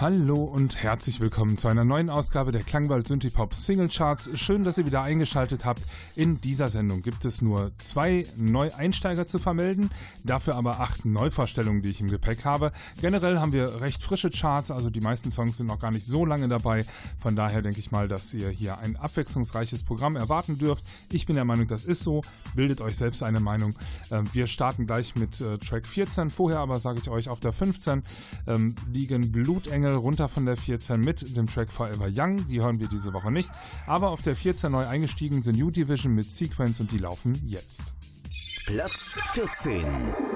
[0.00, 4.30] Hallo und herzlich willkommen zu einer neuen Ausgabe der Klangwald Synthipop Single Charts.
[4.32, 5.82] Schön, dass ihr wieder eingeschaltet habt.
[6.16, 9.90] In dieser Sendung gibt es nur zwei Neueinsteiger zu vermelden,
[10.24, 12.72] dafür aber acht Neuvorstellungen, die ich im Gepäck habe.
[13.02, 16.24] Generell haben wir recht frische Charts, also die meisten Songs sind noch gar nicht so
[16.24, 16.86] lange dabei.
[17.18, 20.82] Von daher denke ich mal, dass ihr hier ein abwechslungsreiches Programm erwarten dürft.
[21.12, 22.22] Ich bin der Meinung, das ist so.
[22.54, 23.74] Bildet euch selbst eine Meinung.
[24.10, 26.30] Ähm, wir starten gleich mit äh, Track 14.
[26.30, 28.02] Vorher aber sage ich euch, auf der 15
[28.46, 32.46] ähm, liegen Blutengel Single runter von der 14 mit dem Track Forever Young.
[32.46, 33.50] Die hören wir diese Woche nicht.
[33.88, 37.92] Aber auf der 14 neu eingestiegen The New Division mit Sequence und die laufen jetzt.
[38.66, 40.29] Platz 14.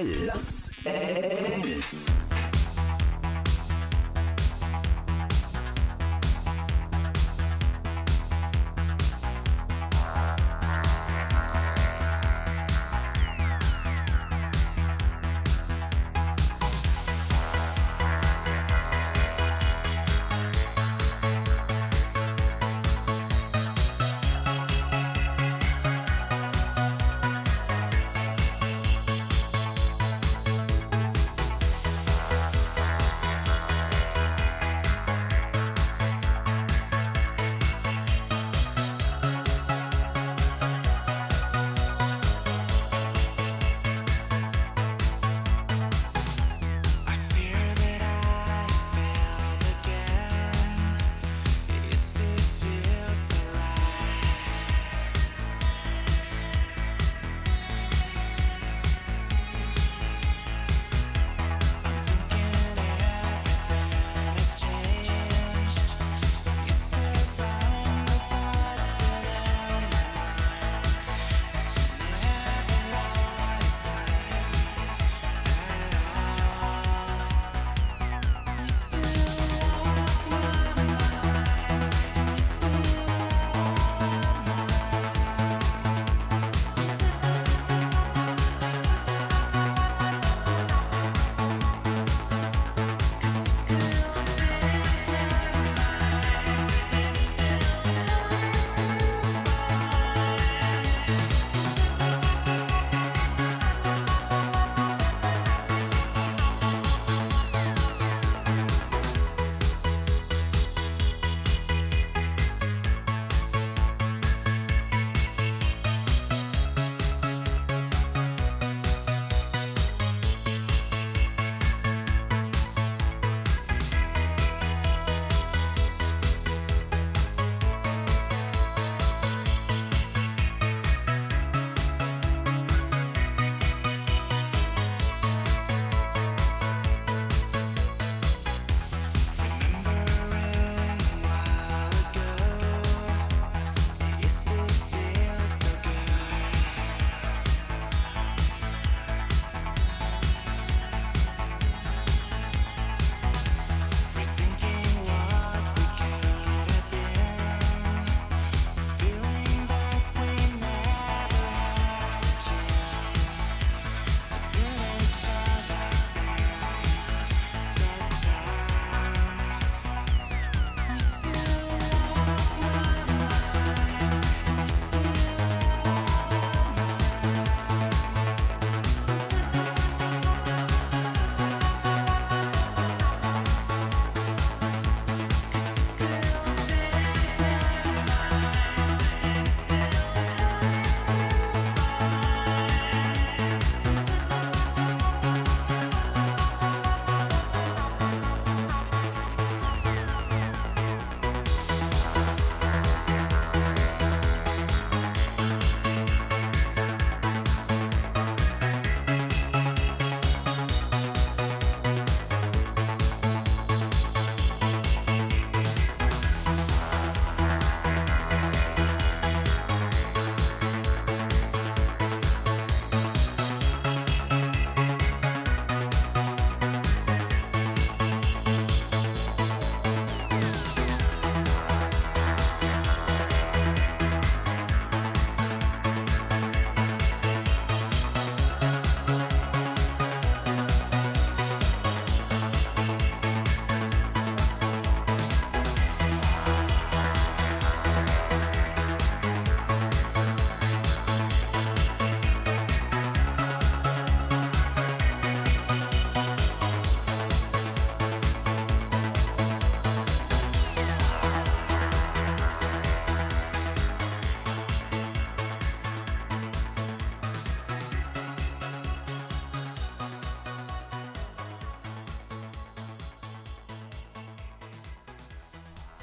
[0.00, 2.09] Platz 11.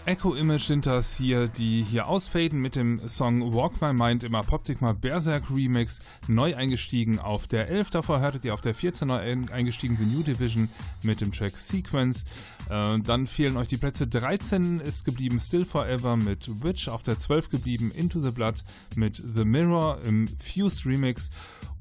[0.07, 4.35] Echo Image sind das hier, die hier ausfaden mit dem Song Walk My Mind im
[4.35, 5.99] Apoptigma Berserk Remix,
[6.29, 7.89] neu eingestiegen auf der 11.
[7.89, 10.69] Davor hörtet ihr auf der 14 neu eingestiegen The New Division
[11.03, 12.23] mit dem Track Sequence.
[12.69, 17.17] Äh, dann fehlen euch die Plätze 13 ist geblieben Still Forever mit Witch, auf der
[17.17, 18.63] 12 geblieben Into the Blood
[18.95, 21.29] mit The Mirror im Fused Remix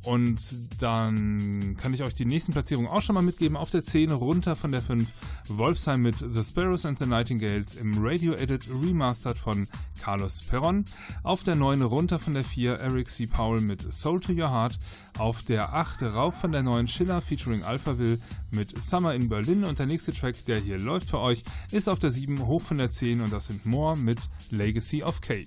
[0.06, 3.56] und dann kann ich euch die nächsten Platzierungen auch schon mal mitgeben.
[3.56, 5.08] Auf der 10 runter von der 5
[5.48, 9.66] Wolfsheim mit The Sparrows and the Nightingales im Radio Edit Remastered von
[10.00, 10.84] Carlos Perron.
[11.24, 13.26] Auf der 9 runter von der 4 Eric C.
[13.26, 14.78] Powell mit Soul to Your Heart.
[15.18, 18.18] Auf der 8 rauf von der 9 Schiller featuring Alphaville
[18.52, 19.64] mit Summer in Berlin.
[19.64, 22.78] Und der nächste Track, der hier läuft für euch, ist auf der 7 hoch von
[22.78, 24.20] der 10 und das sind More mit
[24.50, 25.46] Legacy of K.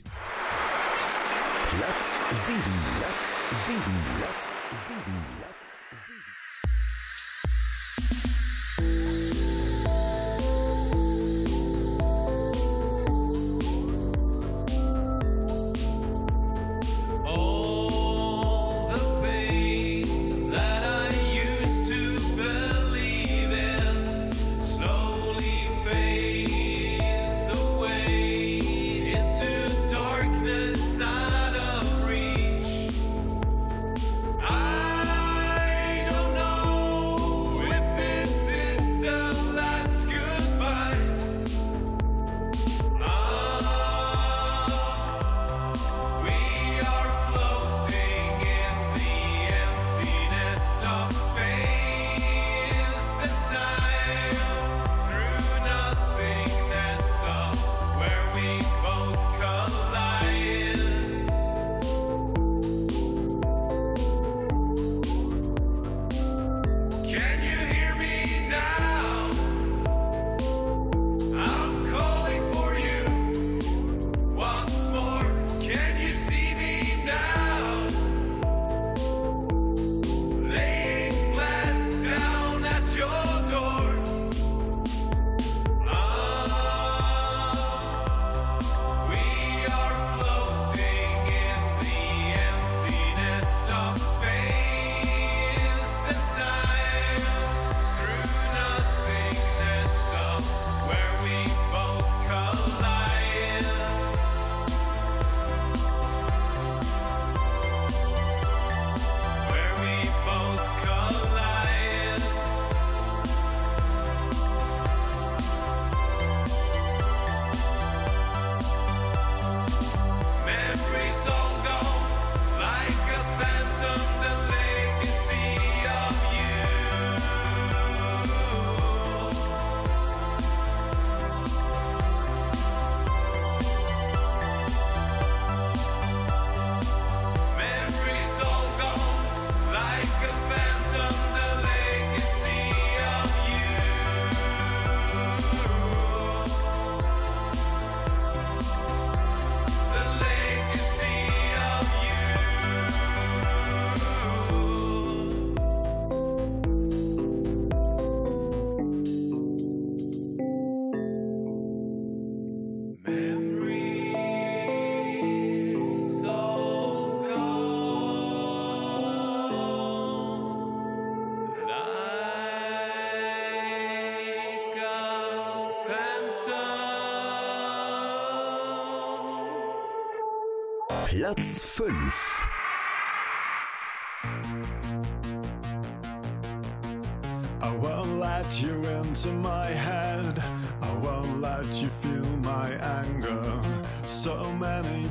[1.69, 2.55] Platz 7.
[2.99, 3.81] Platz 7.
[4.17, 5.43] Platz Sieben.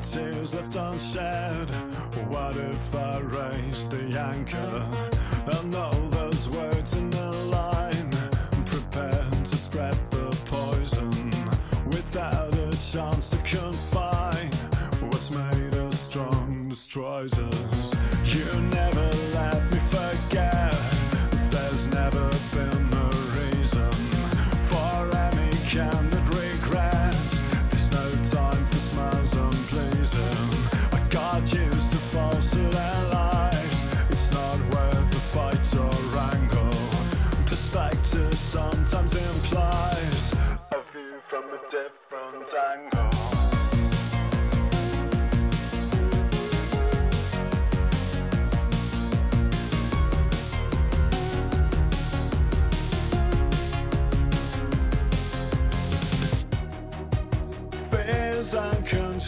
[0.02, 1.71] Tears left unshed.
[2.28, 4.85] What if I raise the anchor?
[5.47, 5.75] And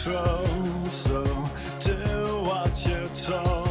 [0.03, 1.23] control, so
[1.79, 3.70] do what you're told.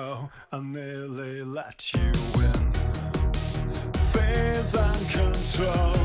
[0.00, 2.12] know I nearly let you
[2.48, 2.72] in.
[4.12, 5.99] Fears and control.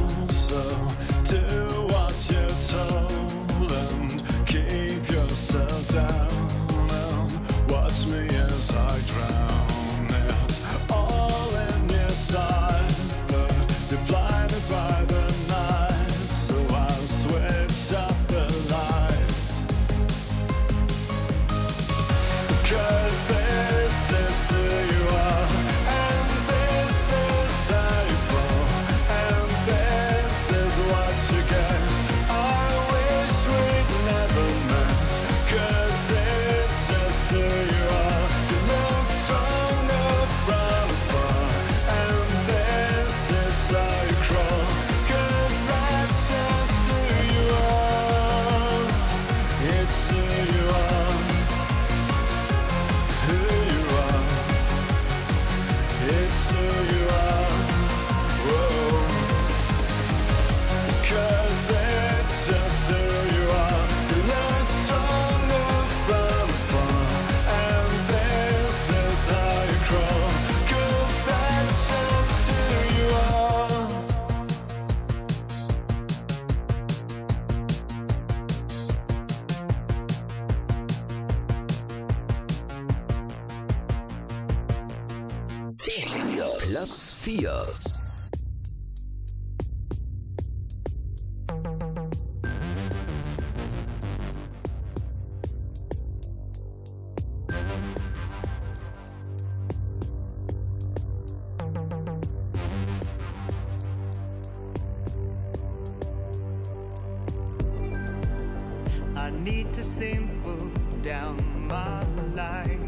[109.86, 110.72] simple
[111.04, 111.38] down
[111.68, 112.80] my life.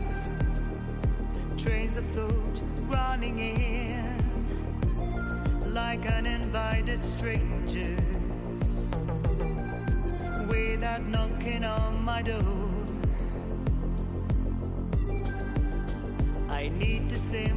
[1.55, 4.17] Trains of thought running in
[5.73, 7.99] like uninvited strangers
[10.49, 12.71] without knocking on my door.
[16.49, 17.56] I need to simple.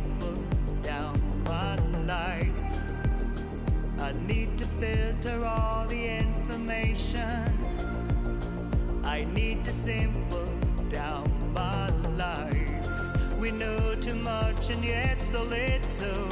[15.32, 16.29] a little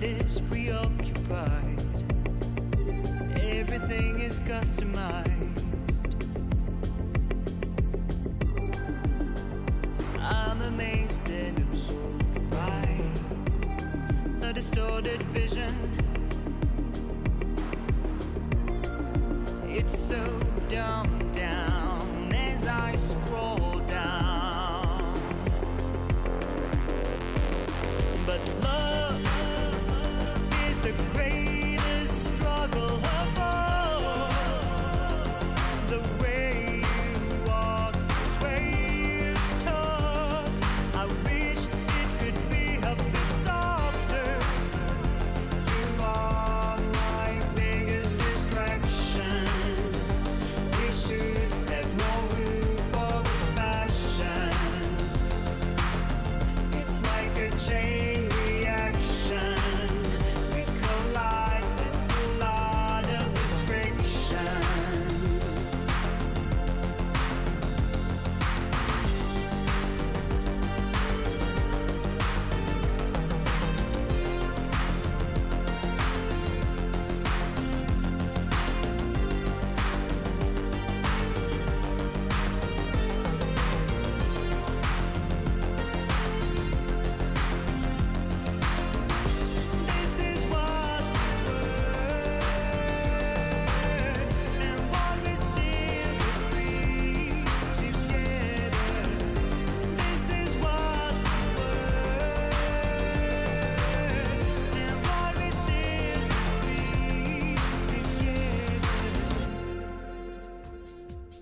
[0.00, 1.82] mind is preoccupied.
[3.36, 5.26] Everything is customized.
[10.18, 13.00] I'm amazed and absorbed by
[14.42, 15.74] a distorted vision.
[19.68, 21.19] It's so dumbed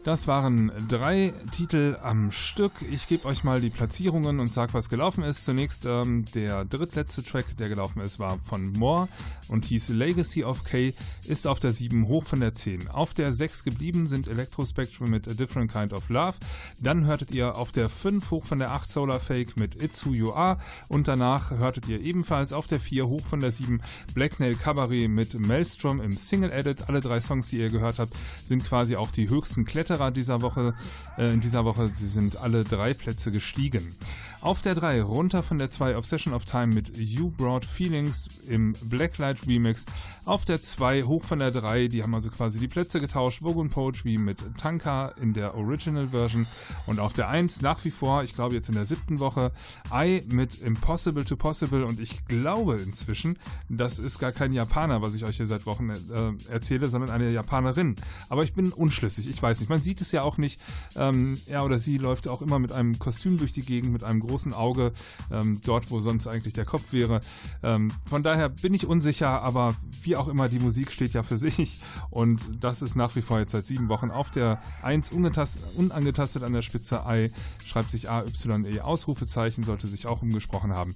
[0.04, 2.72] Das waren drei Titel am Stück.
[2.90, 5.44] Ich gebe euch mal die Platzierungen und sag, was gelaufen ist.
[5.44, 9.08] Zunächst ähm, der drittletzte Track, der gelaufen ist, war von Moore
[9.48, 10.94] und hieß Legacy of K,
[11.26, 12.88] ist auf der 7 hoch von der 10.
[12.88, 16.34] Auf der 6 geblieben sind Electrospectrum mit A Different Kind of Love.
[16.78, 20.14] Dann hörtet ihr auf der 5 hoch von der 8 Solar Fake mit It's Who
[20.14, 23.82] You Are und danach hörtet ihr ebenfalls auf der 4 hoch von der 7
[24.14, 26.88] Black Nail Cabaret mit Maelstrom im Single Edit.
[26.88, 29.64] Alle drei Songs, die ihr gehört habt, sind quasi auch die höchsten
[29.98, 30.74] Kletterer dieser Woche.
[31.16, 33.96] Äh, in dieser Woche, sie sind alle drei Plätze gestiegen.
[34.40, 38.72] Auf der 3 runter von der 2 Obsession of Time mit You Brought Feelings im
[38.82, 39.84] Blacklight Remix.
[40.24, 43.42] Auf der 2 hoch von der 3, die haben also quasi die Plätze getauscht.
[43.42, 46.46] Vogue Poetry mit Tanka in der Original Version.
[46.86, 49.50] Und auf der 1 nach wie vor, ich glaube jetzt in der siebten Woche,
[49.92, 51.84] I mit Impossible to Possible.
[51.84, 55.90] Und ich glaube inzwischen, das ist gar kein Japaner, was ich euch hier seit Wochen
[55.90, 57.96] äh, erzähle, sondern eine Japanerin.
[58.28, 59.68] Aber ich bin unschlüssig, ich weiß nicht.
[59.68, 60.60] Man sieht es ja auch nicht.
[60.94, 64.27] Ähm, er oder sie läuft auch immer mit einem Kostüm durch die Gegend, mit einem
[64.28, 64.92] großen Auge,
[65.32, 67.20] ähm, dort, wo sonst eigentlich der Kopf wäre.
[67.62, 71.38] Ähm, von daher bin ich unsicher, aber wie auch immer, die Musik steht ja für
[71.38, 75.62] sich und das ist nach wie vor jetzt seit sieben Wochen auf der 1 ungetastet,
[75.76, 77.30] unangetastet an der Spitze I,
[77.64, 80.94] schreibt sich AYE Ausrufezeichen, sollte sich auch umgesprochen haben,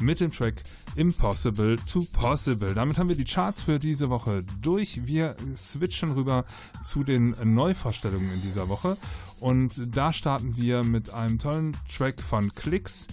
[0.00, 0.62] mit dem Track
[0.96, 2.74] Impossible to Possible.
[2.74, 5.06] Damit haben wir die Charts für diese Woche durch.
[5.06, 6.44] Wir switchen rüber
[6.84, 8.96] zu den Neuvorstellungen in dieser Woche
[9.40, 13.06] und da starten wir mit einem tollen Track von Clicks.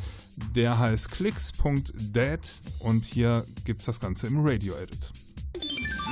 [0.55, 2.39] Der heißt clicks.dead
[2.79, 5.11] und hier gibt es das Ganze im Radio-Edit.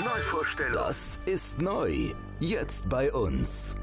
[0.03, 0.73] Neuvorstellung.
[0.73, 2.13] Das ist neu.
[2.39, 3.75] Jetzt bei uns.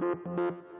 [0.00, 0.79] Pieces on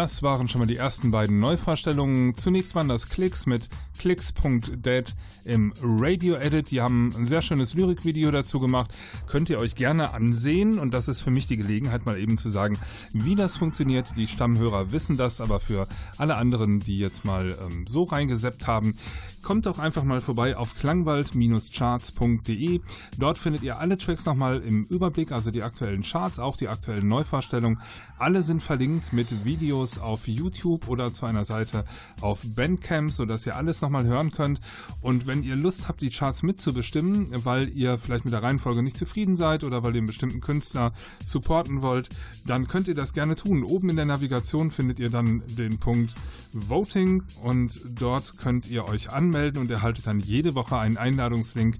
[0.00, 2.34] Das waren schon mal die ersten beiden Neuvorstellungen.
[2.34, 3.68] Zunächst waren das Klicks mit
[4.00, 6.70] clicks.dead im Radio Edit.
[6.70, 8.96] Die haben ein sehr schönes Lyrikvideo dazu gemacht.
[9.26, 10.78] Könnt ihr euch gerne ansehen.
[10.78, 12.78] Und das ist für mich die Gelegenheit, mal eben zu sagen,
[13.12, 14.14] wie das funktioniert.
[14.16, 15.86] Die Stammhörer wissen das, aber für
[16.16, 18.94] alle anderen, die jetzt mal ähm, so reingeseppt haben,
[19.42, 22.80] kommt doch einfach mal vorbei auf klangwald-charts.de.
[23.18, 27.08] Dort findet ihr alle Tracks nochmal im Überblick, also die aktuellen Charts, auch die aktuellen
[27.08, 27.80] Neuvorstellungen.
[28.18, 31.84] Alle sind verlinkt mit Videos auf YouTube oder zu einer Seite
[32.20, 34.60] auf Bandcamp, sodass ihr alles nochmal hören könnt.
[35.00, 38.96] Und wenn ihr Lust habt, die Charts mitzubestimmen, weil ihr vielleicht mit der Reihenfolge nicht
[38.96, 40.92] zufrieden seid oder weil ihr einen bestimmten Künstler
[41.24, 42.08] supporten wollt,
[42.46, 43.64] dann könnt ihr das gerne tun.
[43.64, 46.14] Oben in der Navigation findet ihr dann den Punkt
[46.52, 51.78] Voting und dort könnt ihr euch anmelden und erhaltet dann jede Woche einen Einladungslink,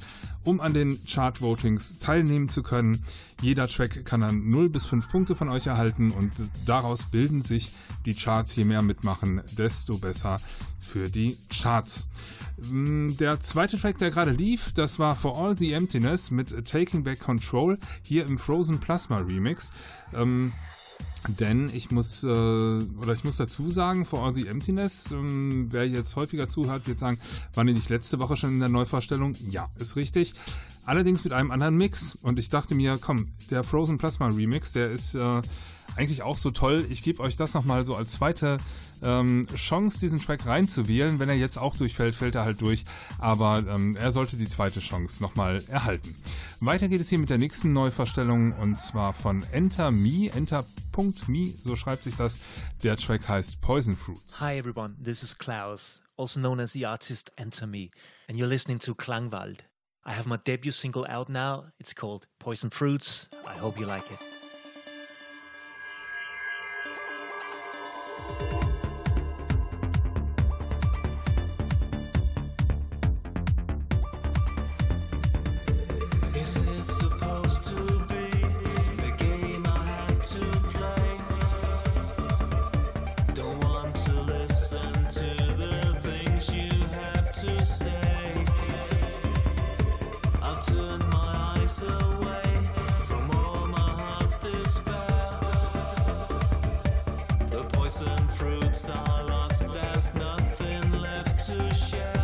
[0.51, 3.05] um an den Chart-Votings teilnehmen zu können.
[3.41, 6.33] Jeder Track kann dann 0 bis 5 Punkte von euch erhalten und
[6.67, 7.73] daraus bilden sich
[8.05, 8.57] die Charts.
[8.57, 10.39] Je mehr mitmachen, desto besser
[10.81, 12.09] für die Charts.
[12.69, 17.05] Mm, der zweite Track, der gerade lief, das war For All the Emptiness mit Taking
[17.05, 19.71] Back Control hier im Frozen Plasma Remix.
[20.13, 20.53] Ähm,
[21.29, 25.87] denn ich muss, äh, oder ich muss dazu sagen, For All the Emptiness, ähm, wer
[25.87, 27.19] jetzt häufiger zuhört, wird sagen,
[27.55, 29.35] waren die nicht letzte Woche schon in der Neuvorstellung?
[29.49, 30.35] Ja, ist richtig.
[30.85, 32.17] Allerdings mit einem anderen Mix.
[32.23, 35.43] Und ich dachte mir, komm, der Frozen Plasma Remix, der ist äh,
[35.97, 36.87] eigentlich auch so toll.
[36.91, 38.59] Ich gebe euch das nochmal so als zweite
[39.03, 41.19] ähm, Chance, diesen Track reinzuwählen.
[41.19, 42.85] Wenn er jetzt auch durchfällt, fällt er halt durch.
[43.19, 46.15] Aber ähm, er sollte die zweite Chance nochmal erhalten.
[46.61, 51.77] Weiter geht es hier mit der nächsten Neuverstellung und zwar von Enter Me, Enter.me, so
[51.77, 52.41] schreibt sich das.
[52.83, 54.41] Der Track heißt Poison Fruits.
[54.41, 57.91] Hi everyone, this is Klaus, also known as the artist Enter Me,
[58.29, 59.65] and you're listening to Klangwald.
[60.05, 61.73] I have my debut single out now.
[61.79, 63.29] It's called Poison Fruits.
[63.47, 64.40] I hope you like it.
[68.31, 68.70] Thank you.
[98.01, 102.20] Poison fruits are lost, there's nothing left to share.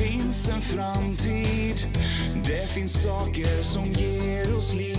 [0.00, 1.86] finns en framtid.
[2.44, 4.89] Det finns saker som ger oss liv.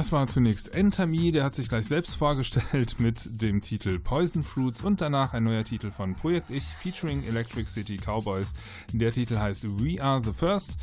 [0.00, 4.80] Das war zunächst Entami, der hat sich gleich selbst vorgestellt mit dem Titel Poison Fruits
[4.80, 8.54] und danach ein neuer Titel von Projekt Ich featuring Electric City Cowboys.
[8.94, 10.78] Der Titel heißt We Are the First.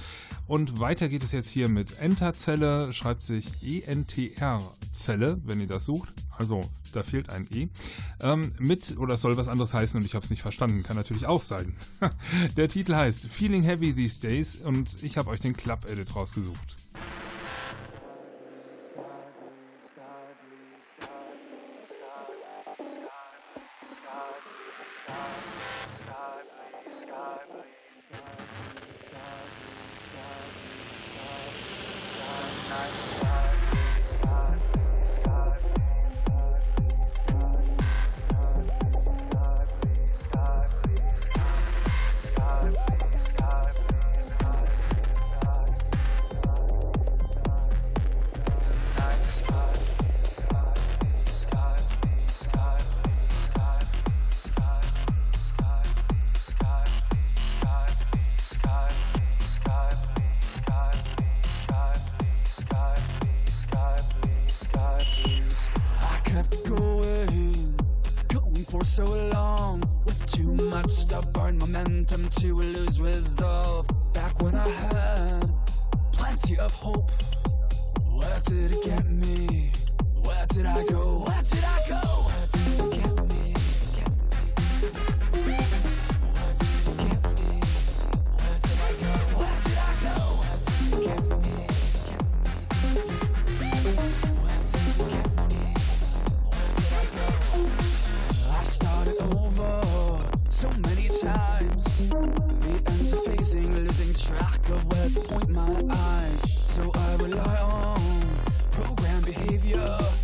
[0.45, 6.13] Und weiter geht es jetzt hier mit Enterzelle, schreibt sich ENTR-Zelle, wenn ihr das sucht.
[6.38, 7.70] Also, da fehlt ein E.
[8.22, 10.84] Ähm, mit, oder es soll was anderes heißen und ich habe es nicht verstanden.
[10.84, 11.76] Kann natürlich auch sein.
[12.55, 16.76] Der Titel heißt Feeling Heavy These Days und ich habe euch den Club-Edit rausgesucht.
[109.45, 110.16] Behavior.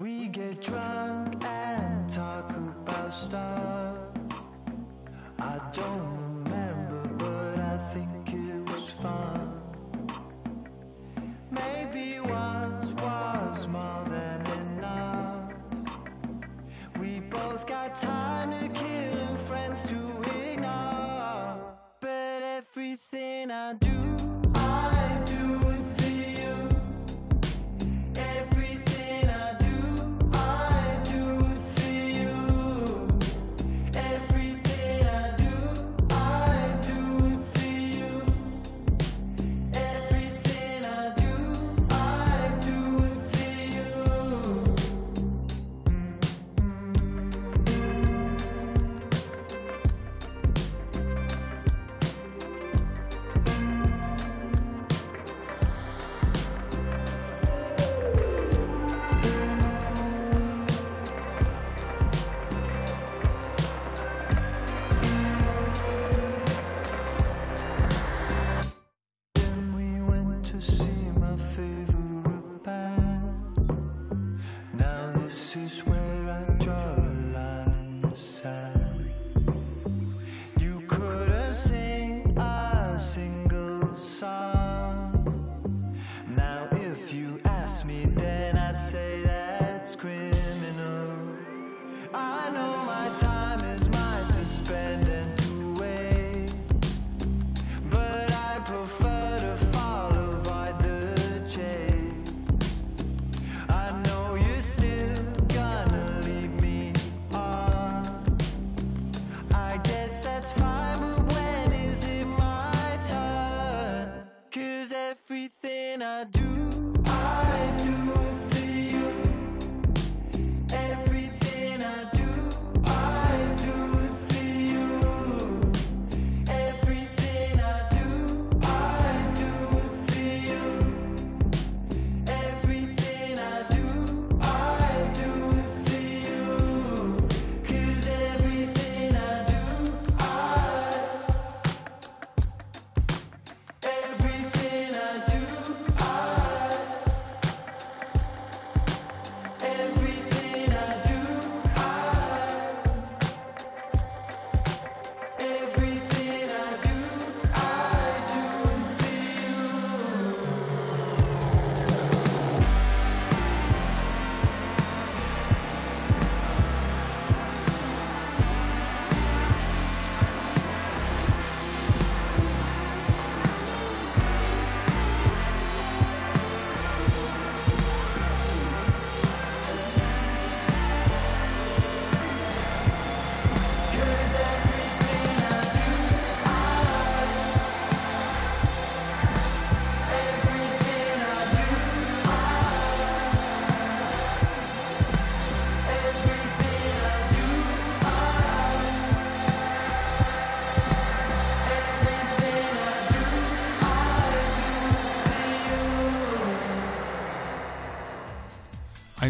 [0.00, 3.59] We get drunk and talk about stuff.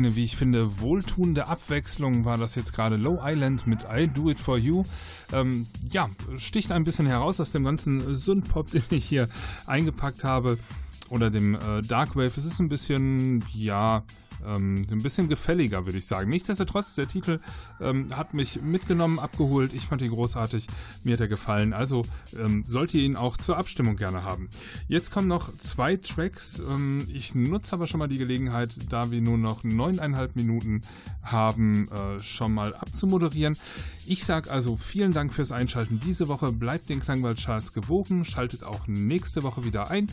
[0.01, 4.31] Eine, wie ich finde, wohltuende Abwechslung war das jetzt gerade Low Island mit I Do
[4.31, 4.87] It For You.
[5.31, 9.29] Ähm, ja, sticht ein bisschen heraus aus dem ganzen Synth-Pop, den ich hier
[9.67, 10.57] eingepackt habe.
[11.11, 12.33] Oder dem äh, Darkwave.
[12.35, 14.03] Es ist ein bisschen, ja,
[14.47, 16.31] ähm, ein bisschen gefälliger, würde ich sagen.
[16.31, 17.41] Nichtsdestotrotz, der Titel
[17.81, 19.73] ähm, hat mich mitgenommen, abgeholt.
[19.75, 20.67] Ich fand ihn großartig.
[21.05, 21.73] Mir hat er gefallen.
[21.73, 22.05] Also
[22.39, 24.49] ähm, sollt ihr ihn auch zur Abstimmung gerne haben.
[24.89, 26.59] Jetzt kommen noch zwei Tracks.
[26.59, 30.83] Ähm, ich nutze aber schon mal die Gelegenheit, da wir nur noch neuneinhalb Minuten
[31.23, 33.57] haben, äh, schon mal abzumoderieren.
[34.07, 36.53] Ich sage also vielen Dank fürs Einschalten diese Woche.
[36.53, 38.25] Bleibt den Klangwald-Charts gewogen.
[38.25, 40.11] Schaltet auch nächste Woche wieder ein.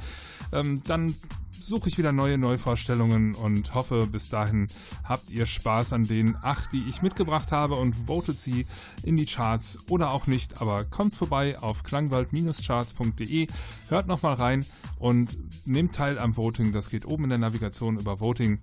[0.51, 1.15] Ähm, dann
[1.59, 4.65] suche ich wieder neue Neuvorstellungen und hoffe, bis dahin
[5.03, 8.65] habt ihr Spaß an den acht, die ich mitgebracht habe und votet sie
[9.03, 13.45] in die Charts oder auch nicht, aber kommt vorbei auf klangwald-charts.de,
[13.89, 14.65] hört nochmal rein
[14.97, 15.38] und
[15.68, 16.72] nehmt teil am Voting.
[16.72, 18.57] Das geht oben in der Navigation über Voting.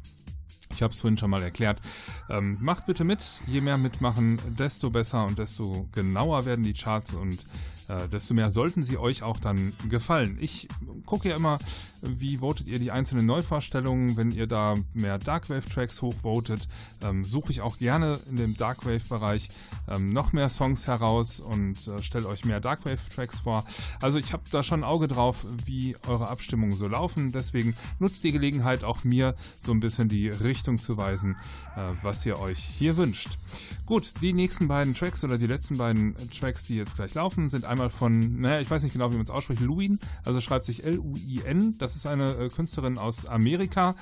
[0.73, 1.81] Ich habe es vorhin schon mal erklärt.
[2.29, 3.41] Ähm, macht bitte mit.
[3.47, 7.47] Je mehr mitmachen, desto besser und desto genauer werden die Charts und
[7.89, 10.39] äh, desto mehr sollten sie euch auch dann gefallen.
[10.41, 10.69] Ich
[11.07, 11.59] gucke ja immer,
[12.05, 14.17] wie votet ihr die einzelnen Neuvorstellungen.
[14.17, 16.69] Wenn ihr da mehr Darkwave-Tracks hochvotet,
[17.03, 19.49] ähm, suche ich auch gerne in dem Darkwave-Bereich
[19.89, 23.65] ähm, noch mehr Songs heraus und äh, stelle euch mehr Darkwave-Tracks vor.
[24.01, 27.33] Also ich habe da schon ein Auge drauf, wie eure Abstimmungen so laufen.
[27.33, 31.37] Deswegen nutzt die Gelegenheit auch mir so ein bisschen die Richtung zu weisen,
[31.77, 33.39] äh, was ihr euch hier wünscht.
[33.87, 37.65] Gut, die nächsten beiden Tracks oder die letzten beiden Tracks, die jetzt gleich laufen, sind
[37.75, 40.85] einmal von, naja, ich weiß nicht genau, wie man es ausspricht, Luin, also schreibt sich
[40.85, 41.77] L-U-I-N.
[41.79, 43.97] Das ist eine äh, Künstlerin aus Amerika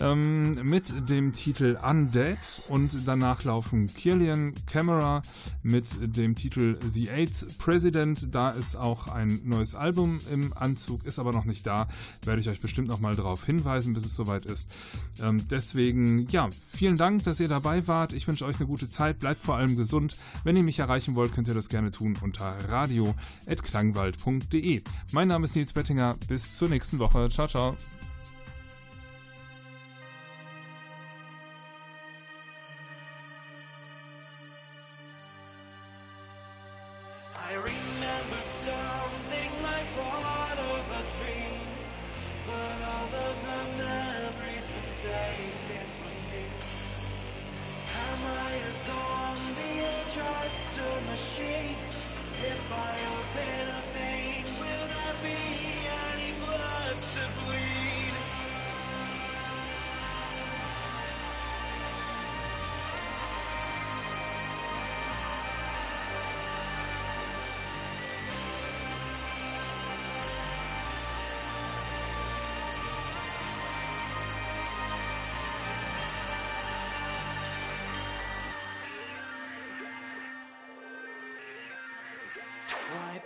[0.00, 2.38] ähm, mit dem Titel Undead
[2.68, 5.22] und danach laufen Killian Camera
[5.62, 8.34] mit dem Titel The Eighth President.
[8.34, 11.88] Da ist auch ein neues Album im Anzug, ist aber noch nicht da.
[12.24, 14.74] Werde ich euch bestimmt noch mal darauf hinweisen, bis es soweit ist.
[15.22, 18.12] Ähm, deswegen, ja, vielen Dank, dass ihr dabei wart.
[18.12, 19.20] Ich wünsche euch eine gute Zeit.
[19.20, 20.16] Bleibt vor allem gesund.
[20.44, 24.82] Wenn ihr mich erreichen wollt, könnt ihr das gerne tun unter radio.klangwald.de.
[25.12, 26.16] Mein Name ist Nils Bettinger.
[26.28, 27.28] Bis zur nächsten Woche.
[27.30, 27.76] Ciao, ciao.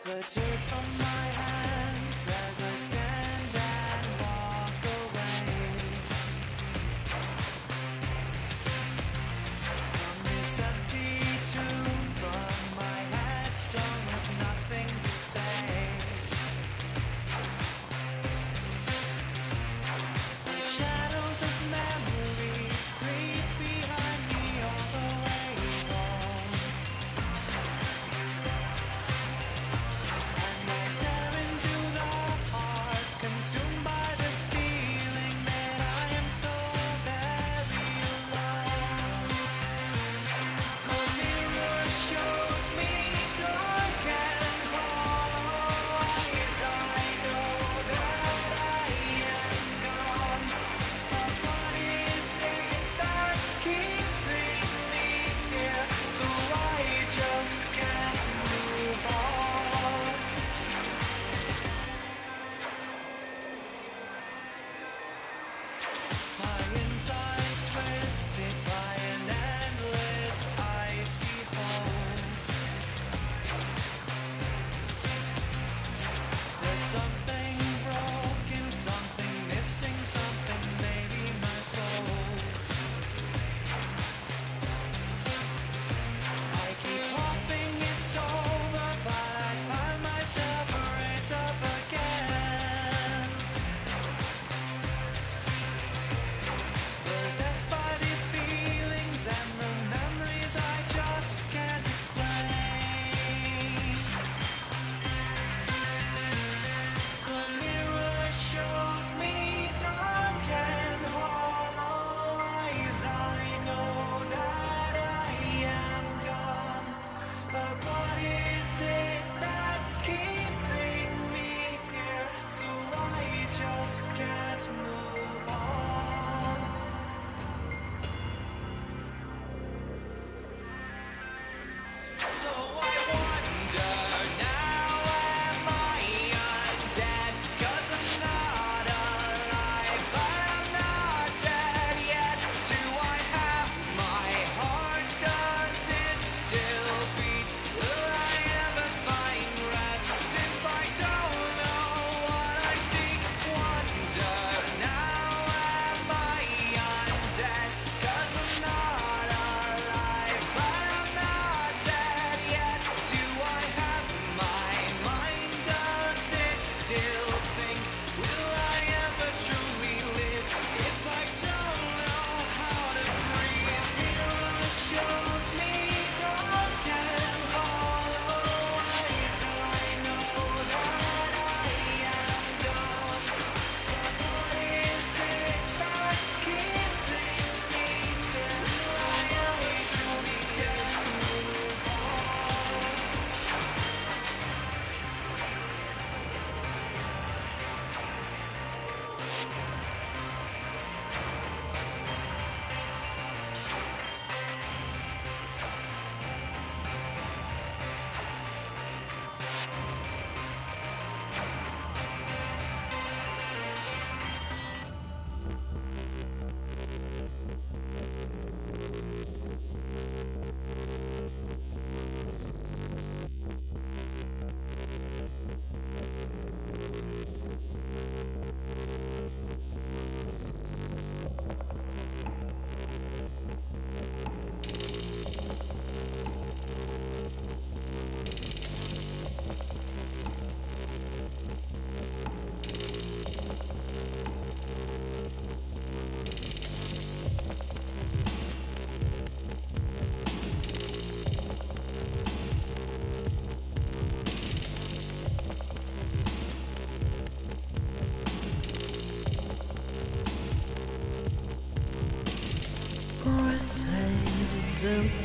[0.03, 1.74] The dirt from my hands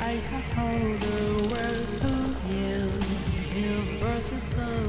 [0.09, 2.91] and I hold the world who's you.
[3.53, 4.88] You versus of